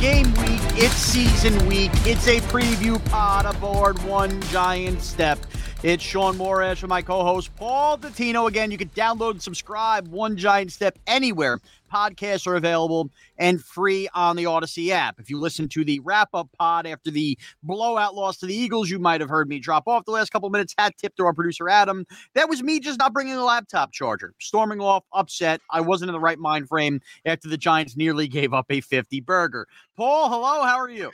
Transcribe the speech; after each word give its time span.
Game 0.00 0.32
week. 0.36 0.62
It's 0.76 0.94
season 0.94 1.66
week. 1.66 1.90
It's 2.06 2.26
a 2.26 2.40
preview 2.48 3.04
pod 3.10 3.44
aboard 3.44 4.02
One 4.04 4.40
Giant 4.44 5.02
Step. 5.02 5.38
It's 5.82 6.02
Shaun 6.02 6.36
Morash 6.36 6.82
with 6.82 6.90
my 6.90 7.00
co-host 7.00 7.56
Paul 7.56 7.96
Dottino. 7.96 8.46
Again, 8.46 8.70
you 8.70 8.76
can 8.76 8.90
download 8.90 9.30
and 9.30 9.42
subscribe 9.42 10.08
One 10.08 10.36
Giant 10.36 10.72
Step 10.72 10.98
anywhere 11.06 11.58
podcasts 11.90 12.46
are 12.46 12.54
available 12.54 13.10
and 13.38 13.64
free 13.64 14.06
on 14.14 14.36
the 14.36 14.44
Audacy 14.44 14.90
app. 14.90 15.18
If 15.18 15.30
you 15.30 15.40
listen 15.40 15.70
to 15.70 15.82
the 15.82 15.98
wrap-up 16.00 16.50
pod 16.58 16.86
after 16.86 17.10
the 17.10 17.38
blowout 17.62 18.14
loss 18.14 18.36
to 18.38 18.46
the 18.46 18.54
Eagles, 18.54 18.90
you 18.90 18.98
might 18.98 19.22
have 19.22 19.30
heard 19.30 19.48
me 19.48 19.58
drop 19.58 19.88
off 19.88 20.04
the 20.04 20.10
last 20.10 20.30
couple 20.30 20.50
minutes. 20.50 20.74
Hat 20.76 20.94
tip 20.98 21.16
to 21.16 21.24
our 21.24 21.32
producer 21.32 21.70
Adam. 21.70 22.06
That 22.34 22.50
was 22.50 22.62
me 22.62 22.78
just 22.78 22.98
not 22.98 23.14
bringing 23.14 23.34
the 23.34 23.42
laptop 23.42 23.90
charger, 23.90 24.34
storming 24.38 24.82
off, 24.82 25.04
upset. 25.14 25.62
I 25.70 25.80
wasn't 25.80 26.10
in 26.10 26.12
the 26.12 26.20
right 26.20 26.38
mind 26.38 26.68
frame 26.68 27.00
after 27.24 27.48
the 27.48 27.56
Giants 27.56 27.96
nearly 27.96 28.28
gave 28.28 28.52
up 28.52 28.66
a 28.68 28.82
50 28.82 29.22
burger. 29.22 29.66
Paul, 29.96 30.28
hello. 30.28 30.62
How 30.62 30.78
are 30.78 30.90
you? 30.90 31.10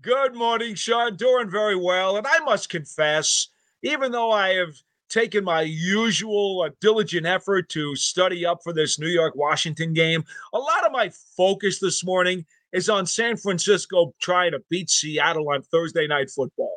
Good 0.00 0.34
morning, 0.34 0.74
Shaun. 0.74 1.16
Doing 1.16 1.50
very 1.50 1.76
well, 1.76 2.16
and 2.16 2.26
I 2.26 2.38
must 2.40 2.70
confess, 2.70 3.48
even 3.82 4.12
though 4.12 4.30
I 4.30 4.54
have 4.54 4.74
taken 5.10 5.44
my 5.44 5.62
usual 5.62 6.62
uh, 6.64 6.70
diligent 6.80 7.26
effort 7.26 7.68
to 7.68 7.94
study 7.96 8.46
up 8.46 8.60
for 8.62 8.72
this 8.72 8.98
New 8.98 9.08
York 9.08 9.34
Washington 9.34 9.92
game. 9.92 10.24
A 10.54 10.58
lot 10.58 10.86
of 10.86 10.92
my 10.92 11.10
focus 11.36 11.80
this 11.80 12.04
morning 12.04 12.46
is 12.72 12.88
on 12.88 13.06
San 13.06 13.36
Francisco 13.36 14.14
trying 14.20 14.52
to 14.52 14.60
beat 14.70 14.88
Seattle 14.88 15.50
on 15.50 15.62
Thursday 15.62 16.06
night 16.06 16.30
football. 16.30 16.76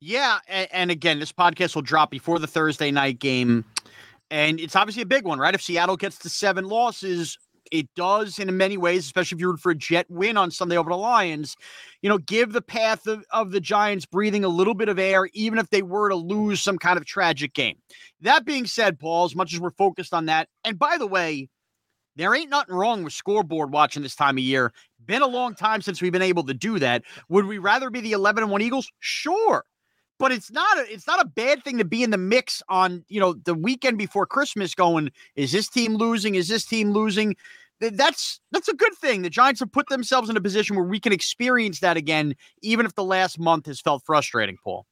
Yeah, 0.00 0.38
and, 0.48 0.68
and 0.72 0.90
again, 0.90 1.18
this 1.18 1.32
podcast 1.32 1.74
will 1.74 1.82
drop 1.82 2.10
before 2.10 2.38
the 2.38 2.46
Thursday 2.46 2.90
night 2.90 3.18
game. 3.18 3.64
And 4.30 4.60
it's 4.60 4.76
obviously 4.76 5.02
a 5.02 5.06
big 5.06 5.24
one, 5.24 5.38
right? 5.38 5.54
If 5.54 5.62
Seattle 5.62 5.96
gets 5.96 6.18
to 6.20 6.28
seven 6.28 6.66
losses, 6.66 7.38
it 7.72 7.88
does 7.96 8.38
in 8.38 8.54
many 8.56 8.76
ways, 8.76 9.06
especially 9.06 9.36
if 9.36 9.40
you're 9.40 9.56
for 9.56 9.72
a 9.72 9.74
jet 9.74 10.06
win 10.10 10.36
on 10.36 10.50
Sunday 10.50 10.76
over 10.76 10.90
the 10.90 10.96
Lions, 10.96 11.56
you 12.02 12.08
know, 12.08 12.18
give 12.18 12.52
the 12.52 12.60
path 12.60 13.06
of, 13.06 13.24
of 13.32 13.50
the 13.50 13.60
Giants 13.60 14.04
breathing 14.04 14.44
a 14.44 14.48
little 14.48 14.74
bit 14.74 14.90
of 14.90 14.98
air, 14.98 15.28
even 15.32 15.58
if 15.58 15.70
they 15.70 15.82
were 15.82 16.10
to 16.10 16.14
lose 16.14 16.60
some 16.60 16.78
kind 16.78 16.98
of 16.98 17.06
tragic 17.06 17.54
game. 17.54 17.78
That 18.20 18.44
being 18.44 18.66
said, 18.66 19.00
Paul, 19.00 19.24
as 19.24 19.34
much 19.34 19.54
as 19.54 19.58
we're 19.58 19.70
focused 19.70 20.12
on 20.12 20.26
that, 20.26 20.48
and 20.64 20.78
by 20.78 20.98
the 20.98 21.06
way, 21.06 21.48
there 22.14 22.34
ain't 22.34 22.50
nothing 22.50 22.74
wrong 22.74 23.04
with 23.04 23.14
scoreboard 23.14 23.72
watching 23.72 24.02
this 24.02 24.14
time 24.14 24.36
of 24.36 24.44
year. 24.44 24.70
Been 25.06 25.22
a 25.22 25.26
long 25.26 25.54
time 25.54 25.80
since 25.80 26.02
we've 26.02 26.12
been 26.12 26.20
able 26.20 26.44
to 26.44 26.54
do 26.54 26.78
that. 26.78 27.02
Would 27.30 27.46
we 27.46 27.56
rather 27.56 27.88
be 27.88 28.00
the 28.00 28.12
11 28.12 28.42
and 28.42 28.52
1 28.52 28.60
Eagles? 28.60 28.92
Sure. 29.00 29.64
But 30.18 30.30
it's 30.30 30.52
not 30.52 30.78
a 30.78 30.92
it's 30.92 31.06
not 31.06 31.20
a 31.20 31.26
bad 31.26 31.64
thing 31.64 31.78
to 31.78 31.84
be 31.84 32.04
in 32.04 32.10
the 32.10 32.18
mix 32.18 32.62
on, 32.68 33.04
you 33.08 33.18
know, 33.18 33.32
the 33.32 33.54
weekend 33.54 33.98
before 33.98 34.26
Christmas 34.26 34.74
going, 34.74 35.10
is 35.34 35.50
this 35.50 35.68
team 35.68 35.96
losing? 35.96 36.36
Is 36.36 36.46
this 36.46 36.64
team 36.64 36.92
losing? 36.92 37.34
That's 37.90 38.40
that's 38.50 38.68
a 38.68 38.74
good 38.74 38.94
thing. 39.00 39.22
The 39.22 39.30
Giants 39.30 39.60
have 39.60 39.72
put 39.72 39.88
themselves 39.88 40.30
in 40.30 40.36
a 40.36 40.40
position 40.40 40.76
where 40.76 40.84
we 40.84 41.00
can 41.00 41.12
experience 41.12 41.80
that 41.80 41.96
again, 41.96 42.34
even 42.62 42.86
if 42.86 42.94
the 42.94 43.04
last 43.04 43.38
month 43.38 43.66
has 43.66 43.80
felt 43.80 44.02
frustrating, 44.04 44.56
Paul. 44.62 44.86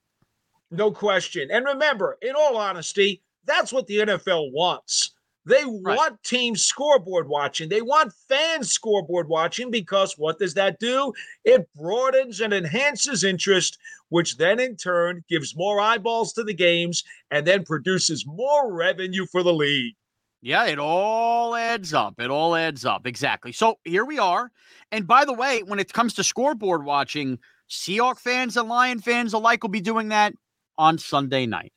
No 0.70 0.90
question. 0.90 1.50
And 1.50 1.64
remember, 1.64 2.18
in 2.22 2.34
all 2.36 2.56
honesty, 2.56 3.22
that's 3.44 3.72
what 3.72 3.86
the 3.86 3.98
NFL 3.98 4.52
wants. 4.52 5.12
They 5.46 5.64
right. 5.64 5.96
want 5.96 6.22
teams 6.22 6.62
scoreboard 6.62 7.26
watching. 7.26 7.68
They 7.68 7.80
want 7.80 8.12
fans 8.28 8.70
scoreboard 8.70 9.28
watching 9.28 9.70
because 9.70 10.18
what 10.18 10.38
does 10.38 10.54
that 10.54 10.78
do? 10.78 11.12
It 11.44 11.66
broadens 11.74 12.40
and 12.40 12.52
enhances 12.52 13.24
interest, 13.24 13.78
which 14.10 14.36
then 14.36 14.60
in 14.60 14.76
turn 14.76 15.24
gives 15.28 15.56
more 15.56 15.80
eyeballs 15.80 16.34
to 16.34 16.44
the 16.44 16.54
games 16.54 17.02
and 17.30 17.46
then 17.46 17.64
produces 17.64 18.26
more 18.26 18.72
revenue 18.72 19.26
for 19.26 19.42
the 19.42 19.52
league. 19.52 19.94
Yeah, 20.42 20.64
it 20.66 20.78
all 20.78 21.54
adds 21.54 21.92
up. 21.92 22.18
It 22.18 22.30
all 22.30 22.56
adds 22.56 22.84
up. 22.84 23.06
Exactly. 23.06 23.52
So 23.52 23.78
here 23.84 24.04
we 24.04 24.18
are. 24.18 24.50
And 24.90 25.06
by 25.06 25.24
the 25.24 25.34
way, 25.34 25.62
when 25.62 25.78
it 25.78 25.92
comes 25.92 26.14
to 26.14 26.24
scoreboard 26.24 26.84
watching, 26.84 27.38
Seahawk 27.68 28.18
fans 28.18 28.56
and 28.56 28.68
Lion 28.68 29.00
fans 29.00 29.34
alike 29.34 29.62
will 29.62 29.70
be 29.70 29.80
doing 29.80 30.08
that 30.08 30.34
on 30.78 30.96
Sunday 30.98 31.46
night. 31.46 31.72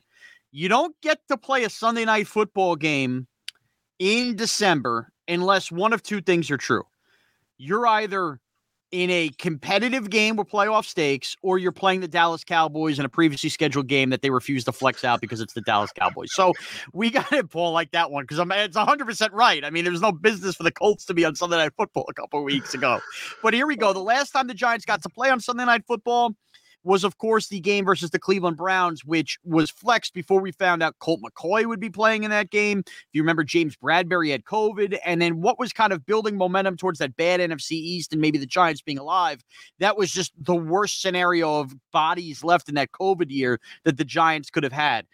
You 0.51 0.69
don't 0.69 0.95
get 1.01 1.19
to 1.27 1.37
play 1.37 1.65
a 1.65 1.69
Sunday 1.69 2.05
night 2.05 2.27
football 2.27 2.75
game 2.75 3.27
in 3.99 4.35
December 4.35 5.11
unless 5.27 5.71
one 5.71 5.93
of 5.93 6.01
two 6.01 6.21
things 6.21 6.49
are 6.49 6.57
true. 6.57 6.83
You're 7.57 7.85
either 7.85 8.39
in 8.93 9.09
a 9.09 9.29
competitive 9.39 10.11
game 10.11 10.35
with 10.35 10.47
playoff 10.47 10.85
stakes, 10.85 11.35
or 11.41 11.57
you're 11.57 11.71
playing 11.71 11.99
the 12.01 12.07
Dallas 12.07 12.43
Cowboys 12.43 12.99
in 12.99 13.05
a 13.05 13.09
previously 13.09 13.49
scheduled 13.49 13.87
game 13.87 14.11
that 14.11 14.21
they 14.21 14.29
refuse 14.29 14.63
to 14.65 14.71
flex 14.71 15.03
out 15.03 15.19
because 15.19 15.41
it's 15.41 15.53
the 15.53 15.61
Dallas 15.61 15.91
Cowboys. 15.91 16.29
So 16.31 16.53
we 16.93 17.09
got 17.09 17.33
it, 17.33 17.49
Paul, 17.49 17.71
like 17.71 17.89
that 17.91 18.11
one 18.11 18.23
because 18.23 18.37
I'm 18.37 18.51
it's 18.51 18.77
100 18.77 19.05
percent 19.05 19.33
right. 19.33 19.65
I 19.65 19.71
mean, 19.71 19.83
there's 19.83 19.99
no 19.99 20.11
business 20.11 20.55
for 20.55 20.61
the 20.61 20.71
Colts 20.71 21.05
to 21.05 21.15
be 21.15 21.25
on 21.25 21.33
Sunday 21.33 21.57
Night 21.57 21.73
Football 21.75 22.05
a 22.07 22.13
couple 22.13 22.43
weeks 22.43 22.75
ago, 22.75 22.99
but 23.41 23.55
here 23.55 23.65
we 23.65 23.75
go. 23.75 23.93
The 23.93 23.99
last 23.99 24.29
time 24.29 24.45
the 24.45 24.53
Giants 24.53 24.85
got 24.85 25.01
to 25.01 25.09
play 25.09 25.31
on 25.31 25.39
Sunday 25.39 25.65
Night 25.65 25.85
Football 25.87 26.35
was, 26.83 27.03
of 27.03 27.17
course, 27.17 27.47
the 27.47 27.59
game 27.59 27.85
versus 27.85 28.09
the 28.09 28.19
Cleveland 28.19 28.57
Browns, 28.57 29.05
which 29.05 29.37
was 29.43 29.69
flexed 29.69 30.13
before 30.13 30.41
we 30.41 30.51
found 30.51 30.83
out 30.83 30.99
Colt 30.99 31.21
McCoy 31.21 31.65
would 31.65 31.79
be 31.79 31.89
playing 31.89 32.23
in 32.23 32.31
that 32.31 32.49
game. 32.49 32.79
If 32.85 33.07
you 33.13 33.21
remember, 33.21 33.43
James 33.43 33.75
Bradberry 33.75 34.31
had 34.31 34.43
COVID. 34.43 34.97
And 35.05 35.21
then 35.21 35.41
what 35.41 35.59
was 35.59 35.73
kind 35.73 35.93
of 35.93 36.05
building 36.05 36.37
momentum 36.37 36.77
towards 36.77 36.99
that 36.99 37.15
bad 37.15 37.39
NFC 37.39 37.71
East 37.71 38.11
and 38.11 38.21
maybe 38.21 38.37
the 38.37 38.45
Giants 38.45 38.81
being 38.81 38.99
alive, 38.99 39.43
that 39.79 39.97
was 39.97 40.11
just 40.11 40.33
the 40.37 40.55
worst 40.55 41.01
scenario 41.01 41.59
of 41.59 41.73
bodies 41.91 42.43
left 42.43 42.69
in 42.69 42.75
that 42.75 42.91
COVID 42.91 43.29
year 43.29 43.59
that 43.85 43.97
the 43.97 44.05
Giants 44.05 44.49
could 44.49 44.63
have 44.63 44.73
had. 44.73 45.05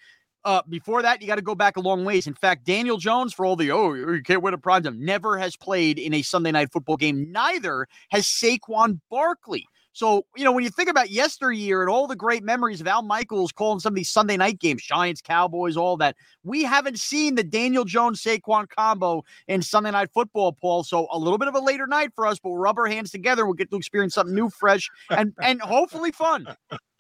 Uh, 0.46 0.62
before 0.70 1.02
that, 1.02 1.22
you 1.22 1.28
got 1.28 1.36
to 1.36 1.42
go 1.42 1.56
back 1.56 1.76
a 1.76 1.82
long 1.82 2.06
ways. 2.06 2.26
In 2.26 2.34
fact, 2.34 2.66
Daniel 2.66 2.98
Jones, 2.98 3.34
for 3.34 3.46
all 3.46 3.58
the 3.58 3.72
oh, 3.72 3.94
you 3.94 4.24
can't 4.24 4.42
win 4.42 4.54
a 4.54 4.58
prime 4.58 4.84
time, 4.84 5.04
never 5.04 5.38
has 5.38 5.58
played 5.58 6.00
in 6.00 6.14
a 6.14 6.22
Sunday 6.22 6.52
night 6.52 6.72
football 6.72 6.96
game. 6.96 7.30
Neither 7.32 7.88
has 8.10 8.26
Saquon 8.26 9.00
Barkley. 9.10 9.68
So, 9.92 10.26
you 10.36 10.44
know, 10.44 10.52
when 10.52 10.64
you 10.64 10.70
think 10.70 10.90
about 10.90 11.10
yesteryear 11.10 11.82
and 11.82 11.90
all 11.90 12.08
the 12.08 12.16
great 12.16 12.44
memories 12.44 12.80
of 12.80 12.88
Al 12.88 13.02
Michaels 13.02 13.52
calling 13.52 13.80
some 13.80 13.94
of 13.94 13.96
these 13.96 14.10
Sunday 14.10 14.38
night 14.38 14.60
games, 14.60 14.84
Giants, 14.84 15.22
Cowboys, 15.22 15.76
all 15.76 15.98
that, 15.98 16.16
we 16.44 16.64
haven't 16.64 17.00
seen 17.00 17.36
the 17.36 17.44
Daniel 17.44 17.86
Jones 17.86 18.22
Saquon 18.22 18.70
combo 18.70 19.24
in 19.48 19.62
Sunday 19.62 19.92
night 19.92 20.10
football, 20.14 20.54
Paul. 20.54 20.84
So 20.84 21.08
a 21.12 21.18
little 21.18 21.38
bit 21.38 21.48
of 21.48 21.56
a 21.56 21.60
later 21.60 21.88
night 21.88 22.12
for 22.16 22.28
us, 22.28 22.40
but 22.40 22.50
we'll 22.50 22.60
rub 22.60 22.78
our 22.78 22.88
hands 22.88 23.12
together. 23.12 23.46
We'll 23.46 23.56
get 23.56 23.72
to 23.72 23.78
experience 23.78 24.14
something 24.14 24.36
new, 24.36 24.50
fresh, 24.50 24.90
and 25.10 25.34
and 25.42 25.62
hopefully 25.62 26.12
fun. 26.12 26.48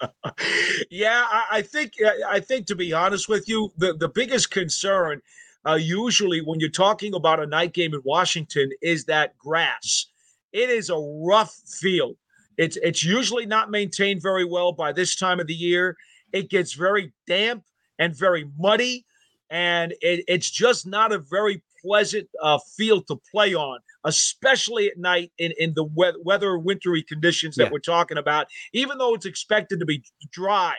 yeah, 0.89 1.25
I, 1.29 1.45
I 1.51 1.61
think 1.61 1.93
I 2.27 2.39
think 2.39 2.65
to 2.67 2.75
be 2.75 2.91
honest 2.91 3.29
with 3.29 3.47
you, 3.47 3.71
the, 3.77 3.93
the 3.93 4.09
biggest 4.09 4.51
concern 4.51 5.21
uh, 5.67 5.75
usually 5.75 6.41
when 6.41 6.59
you're 6.59 6.69
talking 6.69 7.13
about 7.13 7.39
a 7.39 7.45
night 7.45 7.73
game 7.73 7.93
in 7.93 8.01
Washington 8.03 8.71
is 8.81 9.05
that 9.05 9.37
grass. 9.37 10.07
It 10.51 10.69
is 10.69 10.89
a 10.89 10.97
rough 10.97 11.53
field. 11.53 12.15
It's 12.59 12.77
it's 12.83 13.05
usually 13.05 13.45
not 13.45 13.71
maintained 13.71 14.21
very 14.21 14.43
well 14.43 14.73
by 14.73 14.91
this 14.91 15.15
time 15.15 15.39
of 15.39 15.47
the 15.47 15.53
year. 15.53 15.95
It 16.33 16.49
gets 16.49 16.73
very 16.73 17.13
damp 17.25 17.63
and 17.97 18.13
very 18.13 18.51
muddy, 18.59 19.05
and 19.49 19.93
it, 20.01 20.25
it's 20.27 20.51
just 20.51 20.85
not 20.85 21.13
a 21.13 21.19
very 21.19 21.63
pleasant 21.81 22.27
uh, 22.43 22.59
field 22.75 23.07
to 23.07 23.15
play 23.31 23.55
on, 23.55 23.79
especially 24.03 24.89
at 24.89 24.97
night 24.97 25.31
in, 25.37 25.53
in 25.57 25.73
the 25.73 25.85
we- 25.85 26.21
weather 26.21 26.59
wintry 26.59 27.01
conditions 27.01 27.55
that 27.55 27.63
yeah. 27.63 27.69
we're 27.71 27.79
talking 27.79 28.17
about, 28.17 28.47
even 28.73 28.97
though 28.97 29.13
it's 29.13 29.25
expected 29.25 29.79
to 29.79 29.85
be 29.85 30.03
dry. 30.29 30.75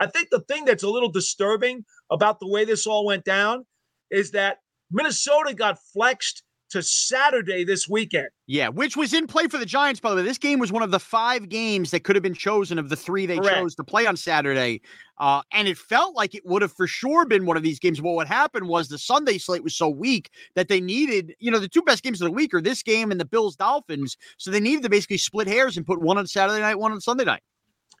I 0.00 0.06
think 0.06 0.30
the 0.30 0.40
thing 0.40 0.64
that's 0.64 0.82
a 0.82 0.90
little 0.90 1.10
disturbing 1.10 1.84
about 2.10 2.40
the 2.40 2.48
way 2.48 2.64
this 2.64 2.88
all 2.88 3.06
went 3.06 3.24
down 3.24 3.66
is 4.10 4.32
that 4.32 4.58
Minnesota 4.90 5.54
got 5.54 5.78
flexed 5.92 6.42
to 6.70 6.82
Saturday 6.82 7.64
this 7.64 7.88
weekend. 7.88 8.28
Yeah, 8.46 8.68
which 8.68 8.96
was 8.96 9.12
in 9.12 9.26
play 9.26 9.46
for 9.48 9.58
the 9.58 9.66
Giants, 9.66 10.00
by 10.00 10.10
the 10.10 10.16
way. 10.16 10.22
This 10.22 10.38
game 10.38 10.58
was 10.58 10.72
one 10.72 10.82
of 10.82 10.90
the 10.90 10.98
five 10.98 11.48
games 11.48 11.90
that 11.90 12.04
could 12.04 12.16
have 12.16 12.22
been 12.22 12.34
chosen 12.34 12.78
of 12.78 12.88
the 12.88 12.96
three 12.96 13.26
they 13.26 13.38
Correct. 13.38 13.56
chose 13.56 13.74
to 13.76 13.84
play 13.84 14.06
on 14.06 14.16
Saturday. 14.16 14.80
Uh, 15.18 15.42
and 15.52 15.68
it 15.68 15.76
felt 15.76 16.16
like 16.16 16.34
it 16.34 16.44
would 16.46 16.62
have 16.62 16.72
for 16.72 16.86
sure 16.86 17.26
been 17.26 17.44
one 17.44 17.56
of 17.56 17.62
these 17.62 17.78
games. 17.78 18.00
But 18.00 18.12
what 18.12 18.26
happened 18.26 18.68
was 18.68 18.88
the 18.88 18.98
Sunday 18.98 19.38
slate 19.38 19.62
was 19.62 19.76
so 19.76 19.88
weak 19.88 20.30
that 20.54 20.68
they 20.68 20.80
needed, 20.80 21.34
you 21.38 21.50
know, 21.50 21.58
the 21.58 21.68
two 21.68 21.82
best 21.82 22.02
games 22.02 22.20
of 22.20 22.26
the 22.26 22.32
week 22.32 22.54
are 22.54 22.62
this 22.62 22.82
game 22.82 23.10
and 23.10 23.20
the 23.20 23.24
Bills 23.24 23.56
Dolphins. 23.56 24.16
So 24.38 24.50
they 24.50 24.60
needed 24.60 24.82
to 24.84 24.88
basically 24.88 25.18
split 25.18 25.46
hairs 25.46 25.76
and 25.76 25.86
put 25.86 26.00
one 26.00 26.18
on 26.18 26.26
Saturday 26.26 26.60
night, 26.60 26.78
one 26.78 26.92
on 26.92 27.00
Sunday 27.00 27.24
night. 27.24 27.42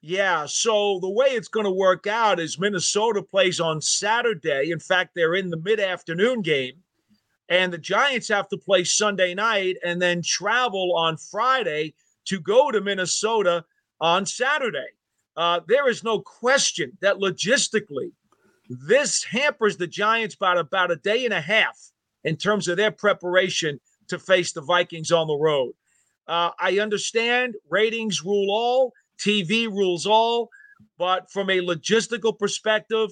Yeah, 0.02 0.46
so 0.46 0.98
the 1.00 1.10
way 1.10 1.26
it's 1.26 1.48
going 1.48 1.66
to 1.66 1.70
work 1.70 2.06
out 2.06 2.40
is 2.40 2.58
Minnesota 2.58 3.22
plays 3.22 3.60
on 3.60 3.82
Saturday. 3.82 4.70
In 4.70 4.80
fact, 4.80 5.10
they're 5.14 5.34
in 5.34 5.50
the 5.50 5.58
mid 5.58 5.78
afternoon 5.78 6.40
game. 6.40 6.82
And 7.50 7.72
the 7.72 7.78
Giants 7.78 8.28
have 8.28 8.48
to 8.48 8.56
play 8.56 8.84
Sunday 8.84 9.34
night 9.34 9.76
and 9.84 10.00
then 10.00 10.22
travel 10.22 10.94
on 10.96 11.16
Friday 11.16 11.94
to 12.26 12.40
go 12.40 12.70
to 12.70 12.80
Minnesota 12.80 13.64
on 14.00 14.24
Saturday. 14.24 14.86
Uh, 15.36 15.60
there 15.66 15.88
is 15.88 16.04
no 16.04 16.20
question 16.20 16.96
that 17.00 17.16
logistically, 17.16 18.12
this 18.68 19.24
hampers 19.24 19.76
the 19.76 19.86
Giants 19.88 20.36
about 20.36 20.58
about 20.58 20.92
a 20.92 20.96
day 20.96 21.24
and 21.24 21.34
a 21.34 21.40
half 21.40 21.76
in 22.22 22.36
terms 22.36 22.68
of 22.68 22.76
their 22.76 22.92
preparation 22.92 23.80
to 24.08 24.18
face 24.18 24.52
the 24.52 24.60
Vikings 24.60 25.10
on 25.10 25.26
the 25.26 25.36
road. 25.36 25.72
Uh, 26.28 26.50
I 26.60 26.78
understand 26.78 27.56
ratings 27.68 28.24
rule 28.24 28.50
all, 28.50 28.92
TV 29.18 29.66
rules 29.66 30.06
all, 30.06 30.50
but 30.98 31.30
from 31.30 31.50
a 31.50 31.58
logistical 31.60 32.38
perspective, 32.38 33.10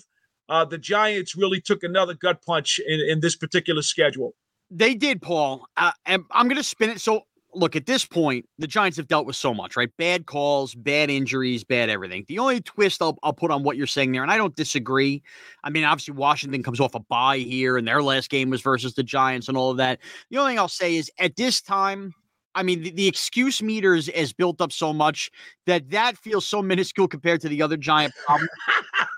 uh, 0.48 0.64
the 0.64 0.78
Giants 0.78 1.36
really 1.36 1.60
took 1.60 1.82
another 1.82 2.14
gut 2.14 2.42
punch 2.44 2.80
in, 2.86 3.00
in 3.00 3.20
this 3.20 3.36
particular 3.36 3.82
schedule. 3.82 4.34
They 4.70 4.94
did, 4.94 5.22
Paul. 5.22 5.66
Uh, 5.76 5.92
and 6.06 6.24
I'm 6.30 6.48
going 6.48 6.56
to 6.56 6.62
spin 6.62 6.90
it. 6.90 7.00
So, 7.00 7.22
look, 7.54 7.76
at 7.76 7.86
this 7.86 8.04
point, 8.04 8.46
the 8.58 8.66
Giants 8.66 8.96
have 8.98 9.08
dealt 9.08 9.26
with 9.26 9.36
so 9.36 9.54
much, 9.54 9.76
right? 9.76 9.90
Bad 9.96 10.26
calls, 10.26 10.74
bad 10.74 11.10
injuries, 11.10 11.64
bad 11.64 11.88
everything. 11.88 12.24
The 12.28 12.38
only 12.38 12.60
twist 12.60 13.00
I'll, 13.00 13.18
I'll 13.22 13.32
put 13.32 13.50
on 13.50 13.62
what 13.62 13.76
you're 13.76 13.86
saying 13.86 14.12
there, 14.12 14.22
and 14.22 14.30
I 14.30 14.36
don't 14.36 14.54
disagree. 14.54 15.22
I 15.64 15.70
mean, 15.70 15.84
obviously, 15.84 16.14
Washington 16.14 16.62
comes 16.62 16.80
off 16.80 16.94
a 16.94 17.00
bye 17.00 17.38
here, 17.38 17.76
and 17.76 17.88
their 17.88 18.02
last 18.02 18.30
game 18.30 18.50
was 18.50 18.60
versus 18.60 18.94
the 18.94 19.02
Giants 19.02 19.48
and 19.48 19.56
all 19.56 19.70
of 19.70 19.78
that. 19.78 20.00
The 20.30 20.38
only 20.38 20.52
thing 20.52 20.58
I'll 20.58 20.68
say 20.68 20.96
is 20.96 21.10
at 21.18 21.36
this 21.36 21.62
time, 21.62 22.14
I 22.54 22.62
mean, 22.62 22.82
the, 22.82 22.90
the 22.90 23.08
excuse 23.08 23.62
meters 23.62 24.08
is 24.08 24.32
built 24.32 24.60
up 24.60 24.72
so 24.72 24.92
much 24.92 25.30
that 25.66 25.90
that 25.90 26.18
feels 26.18 26.46
so 26.46 26.60
minuscule 26.60 27.08
compared 27.08 27.40
to 27.42 27.48
the 27.48 27.62
other 27.62 27.76
giant 27.76 28.14
problems. 28.26 28.50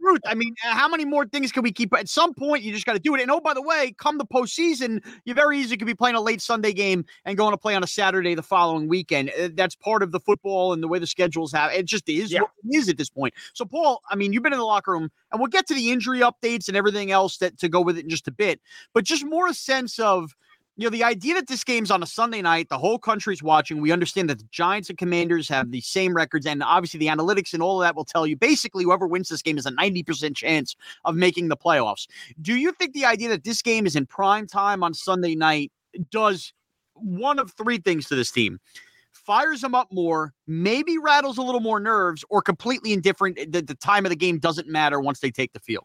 truth. 0.00 0.20
I 0.26 0.34
mean, 0.34 0.54
uh, 0.64 0.74
how 0.74 0.88
many 0.88 1.04
more 1.04 1.26
things 1.26 1.52
can 1.52 1.62
we 1.62 1.72
keep? 1.72 1.94
At 1.94 2.08
some 2.08 2.34
point, 2.34 2.62
you 2.62 2.72
just 2.72 2.86
got 2.86 2.94
to 2.94 2.98
do 2.98 3.14
it. 3.14 3.20
And 3.20 3.30
oh, 3.30 3.40
by 3.40 3.54
the 3.54 3.62
way, 3.62 3.94
come 3.98 4.18
the 4.18 4.24
postseason, 4.26 5.02
you 5.24 5.34
very 5.34 5.58
easily 5.58 5.76
could 5.76 5.86
be 5.86 5.94
playing 5.94 6.16
a 6.16 6.20
late 6.20 6.40
Sunday 6.40 6.72
game 6.72 7.04
and 7.24 7.36
going 7.36 7.52
to 7.52 7.58
play 7.58 7.74
on 7.74 7.82
a 7.82 7.86
Saturday 7.86 8.34
the 8.34 8.42
following 8.42 8.88
weekend. 8.88 9.30
Uh, 9.38 9.48
That's 9.54 9.74
part 9.74 10.02
of 10.02 10.12
the 10.12 10.20
football 10.20 10.72
and 10.72 10.82
the 10.82 10.88
way 10.88 10.98
the 10.98 11.06
schedules 11.06 11.52
have. 11.52 11.72
It 11.72 11.86
just 11.86 12.08
is 12.08 12.32
Yeah. 12.32 12.40
what 12.40 12.50
it 12.64 12.76
is 12.76 12.88
at 12.88 12.96
this 12.96 13.10
point. 13.10 13.34
So, 13.54 13.64
Paul, 13.64 14.02
I 14.10 14.16
mean, 14.16 14.32
you've 14.32 14.42
been 14.42 14.52
in 14.52 14.58
the 14.58 14.64
locker 14.64 14.92
room, 14.92 15.10
and 15.30 15.40
we'll 15.40 15.48
get 15.48 15.66
to 15.68 15.74
the 15.74 15.90
injury 15.90 16.20
updates 16.20 16.68
and 16.68 16.76
everything 16.76 17.10
else 17.10 17.38
that 17.38 17.58
to 17.58 17.68
go 17.68 17.80
with 17.80 17.96
it 17.98 18.04
in 18.04 18.10
just 18.10 18.28
a 18.28 18.32
bit. 18.32 18.60
But 18.92 19.04
just 19.04 19.24
more 19.24 19.46
a 19.48 19.54
sense 19.54 19.98
of 19.98 20.34
you 20.76 20.86
know, 20.86 20.90
the 20.90 21.04
idea 21.04 21.34
that 21.34 21.48
this 21.48 21.64
game's 21.64 21.90
on 21.90 22.02
a 22.02 22.06
Sunday 22.06 22.40
night, 22.40 22.70
the 22.70 22.78
whole 22.78 22.98
country's 22.98 23.42
watching. 23.42 23.80
We 23.80 23.92
understand 23.92 24.30
that 24.30 24.38
the 24.38 24.48
Giants 24.50 24.88
and 24.88 24.96
Commanders 24.96 25.48
have 25.48 25.70
the 25.70 25.82
same 25.82 26.14
records, 26.14 26.46
and 26.46 26.62
obviously 26.62 26.98
the 26.98 27.08
analytics 27.08 27.52
and 27.52 27.62
all 27.62 27.80
of 27.80 27.86
that 27.86 27.94
will 27.94 28.06
tell 28.06 28.26
you 28.26 28.36
basically 28.36 28.84
whoever 28.84 29.06
wins 29.06 29.28
this 29.28 29.42
game 29.42 29.58
is 29.58 29.66
a 29.66 29.72
90% 29.72 30.34
chance 30.34 30.74
of 31.04 31.14
making 31.14 31.48
the 31.48 31.56
playoffs. 31.56 32.06
Do 32.40 32.56
you 32.56 32.72
think 32.72 32.94
the 32.94 33.04
idea 33.04 33.28
that 33.28 33.44
this 33.44 33.60
game 33.60 33.86
is 33.86 33.96
in 33.96 34.06
prime 34.06 34.46
time 34.46 34.82
on 34.82 34.94
Sunday 34.94 35.34
night 35.34 35.70
does 36.10 36.54
one 36.94 37.38
of 37.38 37.52
three 37.52 37.78
things 37.78 38.08
to 38.08 38.14
this 38.14 38.30
team? 38.30 38.58
Fires 39.10 39.60
them 39.60 39.74
up 39.74 39.88
more, 39.92 40.32
maybe 40.46 40.96
rattles 40.96 41.36
a 41.36 41.42
little 41.42 41.60
more 41.60 41.80
nerves, 41.80 42.24
or 42.30 42.40
completely 42.40 42.94
indifferent 42.94 43.38
that 43.52 43.66
the 43.66 43.74
time 43.74 44.06
of 44.06 44.10
the 44.10 44.16
game 44.16 44.38
doesn't 44.38 44.68
matter 44.68 45.00
once 45.00 45.20
they 45.20 45.30
take 45.30 45.52
the 45.52 45.60
field? 45.60 45.84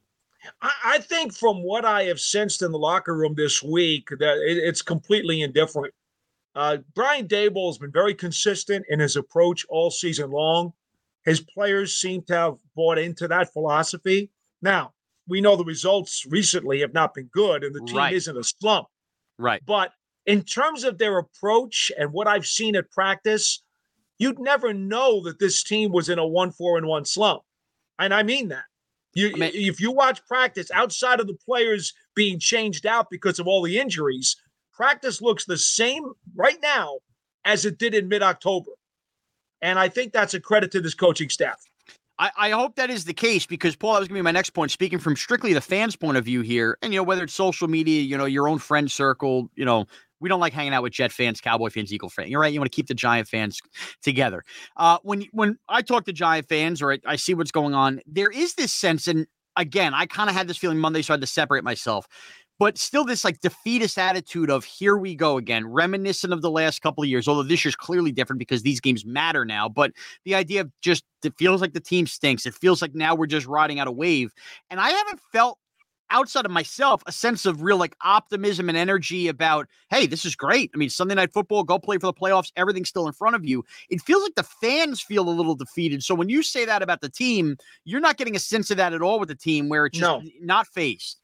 I, 0.61 0.99
think 0.99 1.33
from 1.33 1.63
what 1.63 1.83
I 1.85 2.03
have 2.03 2.19
sensed 2.19 2.61
in 2.61 2.71
the 2.71 2.77
locker 2.77 3.15
room 3.15 3.33
this 3.35 3.61
week, 3.63 4.09
that 4.19 4.37
it's 4.41 4.81
completely 4.81 5.41
indifferent. 5.41 5.93
Uh, 6.55 6.77
Brian 6.95 7.27
Daboll 7.27 7.69
has 7.69 7.77
been 7.77 7.91
very 7.91 8.13
consistent 8.13 8.85
in 8.89 8.99
his 8.99 9.15
approach 9.15 9.65
all 9.69 9.91
season 9.91 10.31
long. 10.31 10.73
His 11.25 11.41
players 11.41 11.97
seem 11.97 12.21
to 12.23 12.33
have 12.33 12.55
bought 12.75 12.97
into 12.97 13.27
that 13.27 13.51
philosophy. 13.51 14.31
Now, 14.61 14.93
we 15.27 15.41
know 15.41 15.55
the 15.55 15.65
results 15.65 16.25
recently 16.29 16.79
have 16.79 16.93
not 16.93 17.13
been 17.13 17.27
good, 17.27 17.63
and 17.63 17.75
the 17.75 17.81
team 17.81 17.97
Right. 17.97 18.13
is 18.13 18.27
in 18.27 18.37
a 18.37 18.43
slump. 18.43 18.87
Right. 19.37 19.61
But 19.65 19.91
in 20.25 20.43
terms 20.43 20.83
of 20.83 20.97
their 20.97 21.17
approach 21.17 21.91
and 21.97 22.11
what 22.11 22.27
I've 22.27 22.47
seen 22.47 22.75
at 22.75 22.89
practice, 22.91 23.61
you'd 24.17 24.39
never 24.39 24.73
know 24.73 25.21
that 25.23 25.39
this 25.39 25.63
team 25.63 25.91
was 25.91 26.09
in 26.09 26.17
a 26.17 26.25
one 26.25 26.51
four 26.51 26.77
and 26.77 26.87
one 26.87 27.05
slump. 27.05 27.43
And 27.99 28.13
I 28.13 28.23
mean 28.23 28.47
that. 28.49 28.65
You, 29.17 29.31
I 29.33 29.39
mean- 29.39 29.51
if 29.53 29.79
you 29.79 29.91
watch 29.91 30.23
practice 30.27 30.69
outside 30.71 31.19
of 31.19 31.25
the 31.27 31.33
players 31.33 31.93
being 32.15 32.39
changed 32.39 32.85
out 32.85 33.09
because 33.09 33.39
of 33.39 33.47
all 33.47 33.63
the 33.63 33.79
injuries, 33.79 34.35
practice 34.71 35.21
looks 35.21 35.45
the 35.45 35.57
same 35.57 36.11
right 36.35 36.59
now 36.61 36.99
as 37.43 37.65
it 37.65 37.79
did 37.79 37.95
in 37.95 38.07
mid 38.07 38.21
October. 38.21 38.71
And 39.61 39.79
I 39.79 39.89
think 39.89 40.13
that's 40.13 40.35
a 40.35 40.39
credit 40.39 40.71
to 40.73 40.81
this 40.81 40.93
coaching 40.93 41.29
staff. 41.29 41.59
I, 42.19 42.31
I 42.37 42.49
hope 42.51 42.75
that 42.75 42.91
is 42.91 43.05
the 43.05 43.13
case 43.13 43.47
because 43.47 43.75
Paul, 43.75 43.93
that 43.93 43.99
was 43.99 44.07
gonna 44.07 44.19
be 44.19 44.23
my 44.23 44.31
next 44.31 44.51
point. 44.51 44.69
Speaking 44.69 44.99
from 44.99 45.15
strictly 45.15 45.53
the 45.53 45.61
fans' 45.61 45.95
point 45.95 46.17
of 46.17 46.25
view 46.25 46.41
here, 46.41 46.77
and 46.83 46.93
you 46.93 46.99
know 46.99 47.03
whether 47.03 47.23
it's 47.23 47.33
social 47.33 47.67
media, 47.67 48.01
you 48.01 48.17
know 48.17 48.25
your 48.25 48.47
own 48.47 48.59
friend 48.59 48.89
circle, 48.89 49.49
you 49.55 49.65
know 49.65 49.87
we 50.19 50.29
don't 50.29 50.39
like 50.39 50.53
hanging 50.53 50.73
out 50.73 50.83
with 50.83 50.93
Jet 50.93 51.11
fans, 51.11 51.41
Cowboy 51.41 51.69
fans, 51.69 51.93
Eagle 51.93 52.09
fans. 52.09 52.29
You're 52.29 52.41
right. 52.41 52.53
You 52.53 52.59
want 52.59 52.71
to 52.71 52.75
keep 52.75 52.87
the 52.87 52.93
Giant 52.93 53.27
fans 53.27 53.59
together. 54.01 54.43
Uh, 54.75 54.97
when 55.03 55.25
when 55.31 55.57
I 55.69 55.81
talk 55.81 56.05
to 56.05 56.13
Giant 56.13 56.47
fans 56.47 56.81
or 56.81 56.93
I, 56.93 56.99
I 57.05 57.15
see 57.15 57.33
what's 57.33 57.51
going 57.51 57.73
on, 57.73 58.01
there 58.05 58.31
is 58.31 58.55
this 58.55 58.73
sense, 58.73 59.07
and 59.07 59.27
again, 59.55 59.93
I 59.93 60.05
kind 60.05 60.29
of 60.29 60.35
had 60.35 60.47
this 60.47 60.57
feeling 60.57 60.79
Monday, 60.79 61.01
so 61.01 61.13
I 61.13 61.15
had 61.15 61.21
to 61.21 61.27
separate 61.27 61.63
myself. 61.63 62.07
But 62.59 62.77
still, 62.79 63.05
this 63.05 63.23
like 63.23 63.39
defeatist 63.41 63.99
attitude 63.99 64.49
of 64.49 64.65
here 64.65 64.97
we 64.97 65.13
go 65.13 65.37
again, 65.37 65.67
reminiscent 65.67 66.33
of 66.33 66.41
the 66.41 66.49
last 66.49 66.81
couple 66.81 67.03
of 67.03 67.09
years. 67.09 67.27
Although 67.27 67.43
this 67.43 67.63
year's 67.63 67.75
clearly 67.75 68.11
different 68.11 68.39
because 68.39 68.63
these 68.63 68.79
games 68.79 69.05
matter 69.05 69.45
now. 69.45 69.69
But 69.69 69.91
the 70.25 70.33
idea 70.33 70.61
of 70.61 70.71
just 70.81 71.03
it 71.23 71.33
feels 71.37 71.61
like 71.61 71.73
the 71.73 71.79
team 71.79 72.07
stinks. 72.07 72.45
It 72.45 72.55
feels 72.55 72.81
like 72.81 72.95
now 72.95 73.13
we're 73.13 73.27
just 73.27 73.45
riding 73.45 73.79
out 73.79 73.87
a 73.87 73.91
wave. 73.91 74.33
And 74.71 74.79
I 74.79 74.89
haven't 74.89 75.19
felt 75.31 75.59
outside 76.09 76.45
of 76.45 76.51
myself 76.51 77.03
a 77.05 77.11
sense 77.11 77.45
of 77.45 77.61
real 77.61 77.77
like 77.77 77.95
optimism 78.03 78.69
and 78.69 78.77
energy 78.77 79.27
about, 79.27 79.67
hey, 79.89 80.07
this 80.07 80.25
is 80.25 80.35
great. 80.35 80.71
I 80.73 80.77
mean, 80.77 80.89
Sunday 80.89 81.15
night 81.15 81.33
football, 81.33 81.63
go 81.63 81.79
play 81.79 81.97
for 81.97 82.07
the 82.07 82.13
playoffs, 82.13 82.51
everything's 82.55 82.89
still 82.89 83.07
in 83.07 83.13
front 83.13 83.35
of 83.35 83.45
you. 83.45 83.63
It 83.89 84.01
feels 84.01 84.23
like 84.23 84.35
the 84.35 84.43
fans 84.43 85.01
feel 85.01 85.27
a 85.27 85.31
little 85.31 85.55
defeated. 85.55 86.03
So 86.03 86.15
when 86.15 86.29
you 86.29 86.43
say 86.43 86.65
that 86.65 86.81
about 86.81 87.01
the 87.01 87.09
team, 87.09 87.57
you're 87.85 87.99
not 87.99 88.17
getting 88.17 88.35
a 88.35 88.39
sense 88.39 88.71
of 88.71 88.77
that 88.77 88.93
at 88.93 89.01
all 89.01 89.19
with 89.19 89.29
the 89.29 89.35
team 89.35 89.69
where 89.69 89.85
it's 89.85 89.97
just 89.97 90.09
No. 90.09 90.23
not 90.41 90.67
faced. 90.67 91.19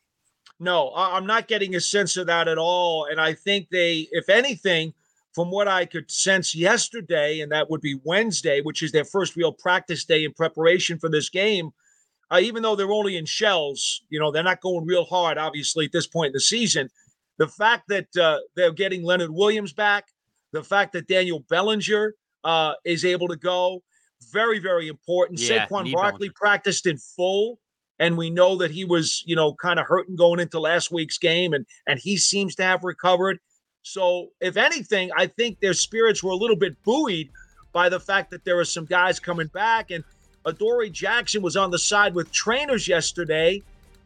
No, 0.60 0.94
I'm 0.96 1.26
not 1.26 1.48
getting 1.48 1.76
a 1.76 1.82
sense 1.82 2.16
of 2.16 2.28
that 2.28 2.48
at 2.48 2.58
all. 2.58 3.06
And 3.06 3.20
I 3.20 3.34
think 3.34 3.70
they, 3.70 4.08
if 4.12 4.30
anything, 4.30 4.94
from 5.34 5.50
what 5.50 5.68
I 5.68 5.86
could 5.86 6.10
sense 6.12 6.54
yesterday, 6.56 7.42
and 7.42 7.52
that 7.52 7.70
would 7.70 7.82
be 7.82 8.00
Wednesday, 8.04 8.62
which 8.62 8.84
is 8.84 8.92
their 8.92 9.04
first 9.04 9.36
real 9.36 9.52
practice 9.52 10.06
day 10.06 10.24
in 10.24 10.32
preparation 10.32 11.00
for 11.00 11.10
this 11.10 11.28
game, 11.28 11.72
uh, 12.32 12.40
even 12.42 12.64
though 12.64 12.76
they're 12.76 12.92
only 12.92 13.18
in 13.18 13.26
shells, 13.26 14.02
you 14.10 14.20
know, 14.20 14.32
they're 14.32 14.44
not 14.44 14.62
going 14.62 14.86
real 14.86 15.06
hard, 15.06 15.38
obviously, 15.38 15.86
at 15.86 15.92
this 15.92 16.08
point 16.08 16.28
in 16.28 16.34
the 16.34 16.40
season. 16.40 16.90
The 17.38 17.48
fact 17.48 17.88
that 17.90 18.16
uh, 18.16 18.40
they're 18.56 18.72
getting 18.72 19.04
Leonard 19.04 19.32
Williams 19.32 19.74
back, 19.74 20.06
the 20.52 20.64
fact 20.64 20.94
that 20.94 21.08
Daniel 21.08 21.44
Bellinger 21.50 22.14
uh, 22.44 22.74
is 22.86 23.06
able 23.06 23.28
to 23.28 23.36
go, 23.36 23.82
very, 24.32 24.60
very 24.60 24.88
important. 24.88 25.40
Yeah, 25.40 25.66
Saquon 25.66 25.92
Barkley 25.92 26.30
practiced 26.30 26.86
in 26.86 26.98
full 26.98 27.60
and 28.00 28.18
we 28.18 28.30
know 28.30 28.58
that 28.58 28.72
he 28.72 28.86
was, 28.86 29.24
you 29.26 29.36
know, 29.36 29.54
kind 29.54 29.80
of 29.80 29.86
hurting 29.86 30.16
going 30.16 30.40
into 30.40 30.60
last 30.60 30.92
week's 30.92 31.18
game, 31.18 31.54
and 31.54 31.66
and 31.88 32.00
he 32.00 32.18
seems 32.18 32.56
to 32.56 32.64
have 32.64 32.84
recovered. 32.84 33.40
So, 33.84 34.30
if 34.42 34.58
anything, 34.58 35.12
I 35.16 35.28
think 35.28 35.60
their 35.60 35.74
spirits 35.74 36.24
were 36.24 36.32
a 36.32 36.36
little 36.36 36.56
bit 36.56 36.82
buoyed 36.84 37.30
by 37.72 37.90
the 37.90 38.00
fact 38.00 38.32
that 38.32 38.46
there 38.46 38.60
are 38.60 38.66
some 38.66 38.86
guys 38.86 39.20
coming 39.20 39.48
back, 39.48 39.92
and 39.92 40.04
Adoree 40.46 40.90
Jackson 40.90 41.42
was 41.42 41.56
on 41.56 41.72
the 41.72 41.80
side 41.80 42.14
with 42.14 42.32
trainers 42.32 42.88
yesterday, 42.88 43.62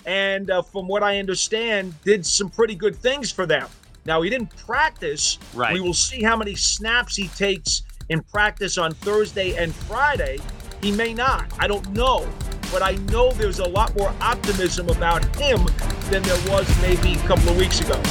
and 0.06 0.50
uh, 0.50 0.62
from 0.62 0.88
what 0.88 1.04
I 1.04 1.20
understand, 1.20 1.94
did 2.04 2.26
some 2.26 2.50
pretty 2.50 2.76
good 2.76 2.96
things 2.96 3.32
for 3.32 3.46
them. 3.46 3.68
Now 4.06 4.22
he 4.22 4.30
didn't 4.30 4.56
practice. 4.66 5.38
Right. 5.54 5.74
We 5.74 5.82
will 5.82 5.94
see 5.94 6.24
how 6.24 6.38
many 6.38 6.56
snaps 6.56 7.16
he 7.16 7.28
takes 7.30 7.84
in 8.10 8.22
practice 8.24 8.78
on 8.78 8.94
Thursday 8.94 9.56
and 9.56 9.74
Friday. 9.74 10.38
He 10.82 10.92
may 10.92 11.14
not. 11.14 11.52
I 11.60 11.68
don't 11.68 11.90
know. 11.92 12.28
But 12.72 12.84
I 12.84 12.96
know 13.12 13.32
there's 13.32 13.60
a 13.60 13.68
lot 13.68 13.96
more 13.98 14.14
optimism 14.22 14.90
about 14.90 15.24
him 15.38 15.66
than 16.10 16.22
there 16.24 16.52
was 16.52 16.82
maybe 16.82 17.14
a 17.14 17.28
couple 17.28 17.50
of 17.50 17.58
weeks 17.58 17.80
ago. 17.82 18.02